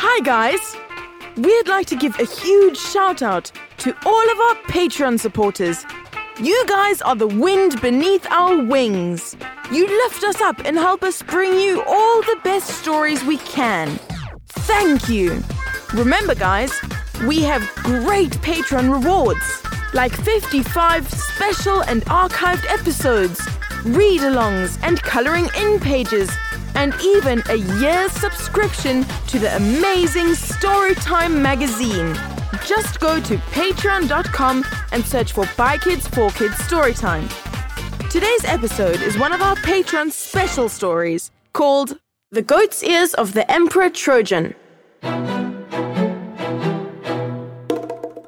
[0.00, 0.76] Hi, guys!
[1.36, 5.84] We'd like to give a huge shout out to all of our Patreon supporters.
[6.40, 9.36] You guys are the wind beneath our wings.
[9.72, 13.98] You lift us up and help us bring you all the best stories we can.
[14.70, 15.42] Thank you!
[15.92, 16.72] Remember, guys,
[17.26, 23.40] we have great Patreon rewards like 55 special and archived episodes,
[23.84, 26.30] read alongs, and coloring in pages
[26.78, 32.14] and even a year's subscription to the amazing Storytime magazine.
[32.66, 37.28] Just go to patreon.com and search for By Kids for Kids Storytime.
[38.10, 41.98] Today's episode is one of our Patreon special stories called
[42.30, 44.54] The Goat's Ears of the Emperor Trojan.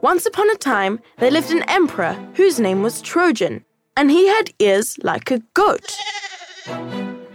[0.02, 3.64] Once upon a time, there lived an emperor whose name was Trojan,
[3.96, 5.96] and he had ears like a goat.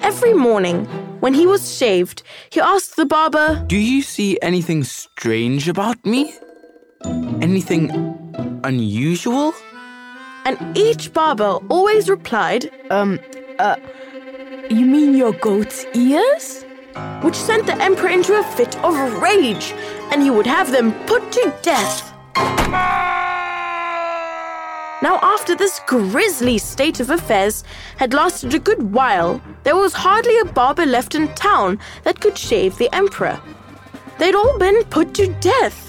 [0.01, 0.87] Every morning,
[1.25, 6.35] when he was shaved, he asked the barber, Do you see anything strange about me?
[7.41, 7.89] Anything
[8.63, 9.55] unusual?
[10.45, 13.19] and each barber always replied, Um,
[13.57, 13.77] uh,
[14.69, 16.63] you mean your goat's ears?
[17.23, 19.73] Which sent the emperor into a fit of rage,
[20.11, 22.13] and he would have them put to death.
[25.01, 27.63] Now, after this grisly state of affairs
[27.97, 32.37] had lasted a good while, there was hardly a barber left in town that could
[32.37, 33.41] shave the emperor.
[34.19, 35.81] They'd all been put to death.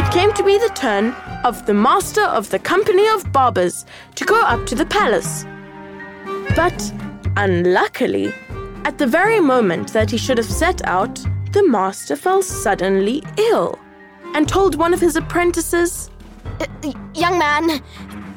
[0.00, 4.24] It came to be the turn of the master of the company of barbers to
[4.24, 5.44] go up to the palace.
[6.56, 6.92] But
[7.36, 8.32] unluckily,
[8.84, 11.22] at the very moment that he should have set out,
[11.52, 13.78] the master fell suddenly ill
[14.34, 16.10] and told one of his apprentices.
[17.14, 17.82] Young man,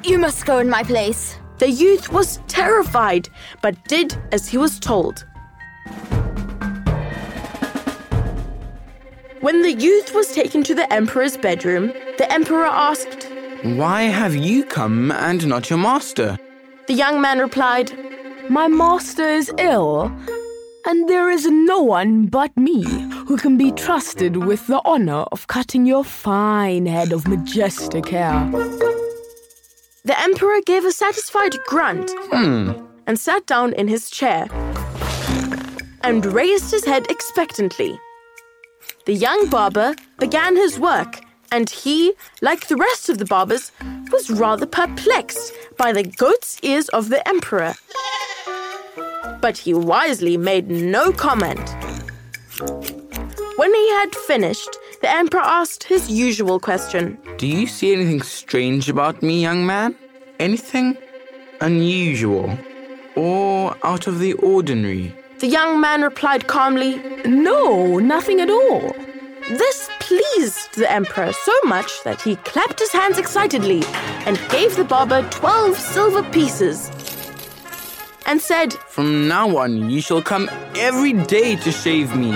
[0.03, 1.37] you must go in my place.
[1.61, 3.29] The youth was terrified,
[3.61, 5.23] but did as he was told.
[9.41, 13.27] When the youth was taken to the emperor's bedroom, the emperor asked.
[13.61, 16.39] Why have you come and not your master?
[16.87, 17.91] The young man replied,
[18.49, 20.11] My master is ill,
[20.87, 22.81] and there is no one but me
[23.27, 28.49] who can be trusted with the honor of cutting your fine head of majestic hair.
[30.03, 32.71] The emperor gave a satisfied grunt hmm.
[33.05, 34.47] and sat down in his chair
[36.01, 37.99] and raised his head expectantly.
[39.05, 43.71] The young barber began his work, and he, like the rest of the barbers,
[44.11, 47.75] was rather perplexed by the goat's ears of the emperor.
[49.39, 51.69] But he wisely made no comment.
[53.57, 54.69] When he had finished,
[55.01, 57.17] the emperor asked his usual question.
[57.37, 59.95] Do you see anything strange about me, young man?
[60.39, 60.97] Anything
[61.59, 62.57] unusual
[63.15, 65.13] or out of the ordinary?
[65.39, 68.93] The young man replied calmly, No, nothing at all.
[69.49, 73.83] This pleased the emperor so much that he clapped his hands excitedly
[74.25, 76.89] and gave the barber twelve silver pieces
[78.27, 82.31] and said, From now on, you shall come every day to shave me.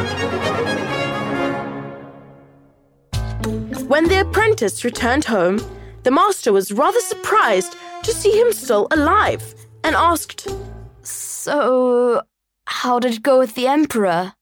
[3.96, 5.62] When the apprentice returned home,
[6.04, 10.50] the master was rather surprised to see him still alive and asked,
[11.02, 12.22] So,
[12.66, 14.34] how did it go with the Emperor?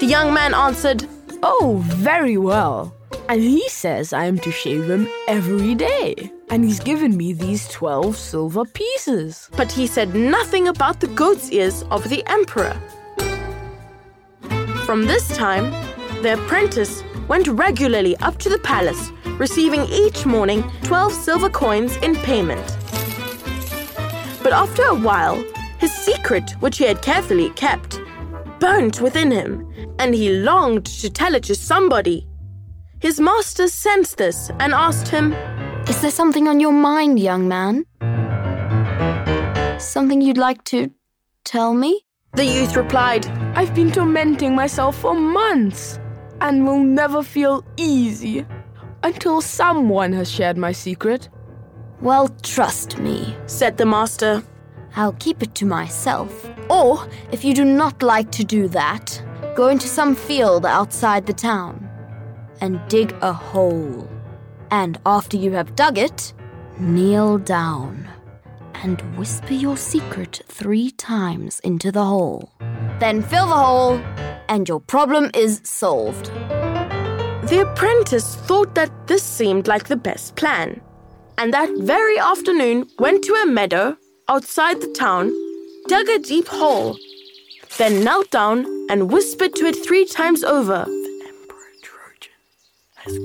[0.00, 1.06] The young man answered,
[1.44, 2.92] Oh, very well.
[3.28, 6.32] And he says I am to shave him every day.
[6.50, 9.48] And he's given me these 12 silver pieces.
[9.56, 12.76] but he said nothing about the goat's ears of the emperor.
[14.86, 15.70] From this time,
[16.22, 22.14] the apprentice went regularly up to the palace, receiving each morning 12 silver coins in
[22.14, 22.62] payment.
[24.42, 25.42] But after a while,
[25.78, 27.98] his secret, which he had carefully kept,
[28.60, 29.66] burnt within him,
[29.98, 32.28] and he longed to tell it to somebody.
[33.00, 35.32] His master sensed this and asked him,
[35.88, 37.86] Is there something on your mind, young man?
[39.80, 40.90] Something you'd like to
[41.44, 42.02] tell me?
[42.34, 43.24] The youth replied,
[43.56, 45.98] I've been tormenting myself for months
[46.42, 48.44] and will never feel easy
[49.04, 51.28] until someone has shared my secret.
[52.00, 53.36] Well, trust me.
[53.46, 54.42] said the master.
[54.96, 56.50] I'll keep it to myself.
[56.68, 59.22] Or, if you do not like to do that,
[59.54, 61.88] go into some field outside the town
[62.60, 64.10] and dig a hole.
[64.72, 66.34] And after you have dug it,
[66.76, 68.08] kneel down
[68.82, 72.50] and whisper your secret three times into the hole.
[72.98, 74.00] Then fill the hole,
[74.48, 76.26] and your problem is solved.
[77.48, 80.80] The apprentice thought that this seemed like the best plan,
[81.38, 83.96] and that very afternoon went to a meadow
[84.28, 85.32] outside the town,
[85.88, 86.96] dug a deep hole,
[87.78, 90.84] then knelt down and whispered to it three times over.
[90.84, 92.32] The Emperor Trojan
[92.94, 93.18] has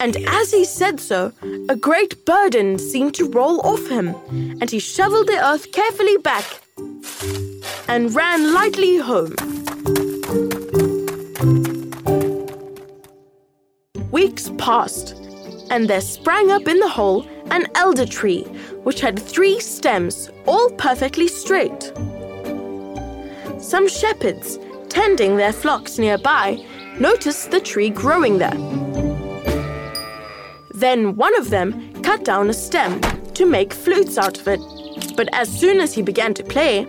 [0.00, 1.32] And as he said so,
[1.68, 4.14] a great burden seemed to roll off him,
[4.60, 6.44] and he shoveled the earth carefully back
[7.86, 9.34] and ran lightly home.
[14.10, 15.14] Weeks passed,
[15.70, 18.44] and there sprang up in the hole an elder tree
[18.84, 21.92] which had three stems, all perfectly straight.
[23.58, 24.58] Some shepherds,
[24.88, 26.64] tending their flocks nearby,
[26.98, 28.89] noticed the tree growing there.
[30.80, 33.02] Then one of them cut down a stem
[33.34, 34.60] to make flutes out of it.
[35.14, 36.86] But as soon as he began to play,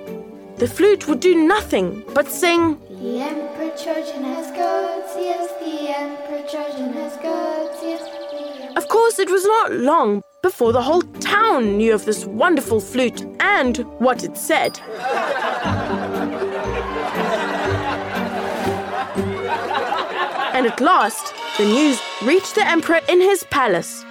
[0.55, 2.79] the flute would do nothing but sing.
[3.01, 8.77] The Emperor Trojan has goats, yes, the Emperor Trojan has goats, yes.
[8.77, 13.25] Of course, it was not long before the whole town knew of this wonderful flute
[13.41, 14.79] and what it said.
[20.53, 24.05] and at last, the news reached the emperor in his palace.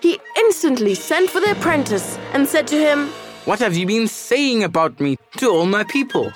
[0.00, 3.08] He instantly sent for the apprentice and said to him,
[3.44, 6.32] What have you been saying about me to all my people?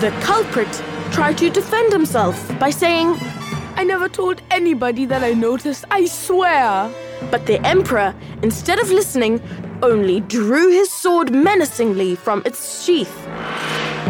[0.00, 0.82] The culprit
[1.12, 3.16] tried to defend himself by saying,
[3.76, 6.90] I never told anybody that I noticed, I swear.
[7.30, 9.42] But the emperor, instead of listening,
[9.82, 13.14] only drew his sword menacingly from its sheath,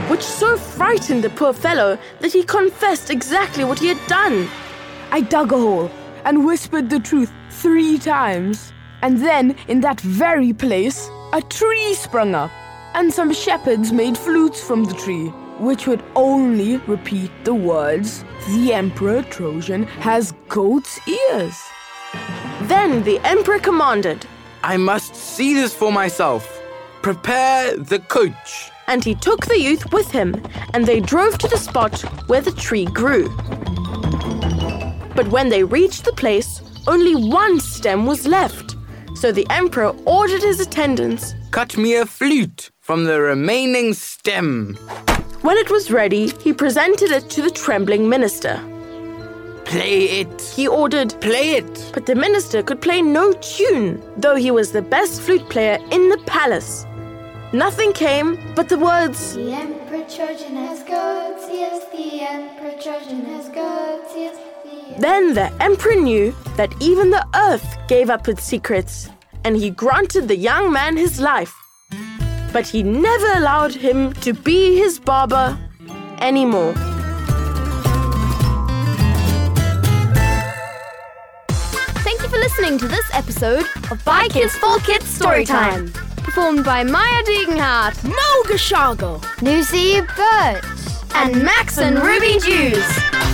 [0.08, 4.48] which so frightened the poor fellow that he confessed exactly what he had done.
[5.12, 5.90] I dug a hole
[6.24, 8.72] and whispered the truth three times.
[9.02, 12.50] And then, in that very place, a tree sprung up,
[12.94, 15.28] and some shepherds made flutes from the tree,
[15.58, 21.58] which would only repeat the words, The Emperor Trojan has goat's ears.
[22.62, 24.26] Then the emperor commanded,
[24.62, 26.60] I must see this for myself.
[27.02, 28.70] Prepare the coach.
[28.86, 30.34] and he took the youth with him,
[30.74, 33.30] and they drove to the spot where the tree grew.
[35.20, 38.76] But when they reached the place, only one stem was left.
[39.16, 41.34] So the emperor ordered his attendants.
[41.50, 44.76] Cut me a flute from the remaining stem.
[45.42, 48.58] When it was ready, he presented it to the trembling minister.
[49.66, 50.40] Play it.
[50.56, 51.90] He ordered, Play it.
[51.92, 56.08] but the minister could play no tune, though he was the best flute player in
[56.08, 56.86] the palace.
[57.52, 63.48] Nothing came but the words, The Emperor Trojan has goats, yes, the Emperor Trojan has
[63.50, 64.49] goats, yes, the
[64.98, 69.08] Then the emperor knew that even the earth gave up its secrets,
[69.44, 71.54] and he granted the young man his life.
[72.52, 75.58] But he never allowed him to be his barber
[76.20, 76.74] anymore.
[82.02, 85.92] Thank you for listening to this episode of By Kids for Kids Storytime.
[86.24, 89.22] Performed by Maya Degenhardt, Moga Shargo!
[89.42, 90.64] Lucy Birch.
[91.14, 93.29] and Max and Ruby Dews.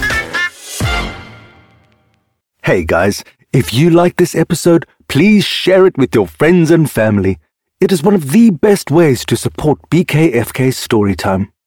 [2.66, 7.38] Hey guys, if you like this episode, please share it with your friends and family.
[7.80, 11.52] It is one of the best ways to support BKFK Storytime.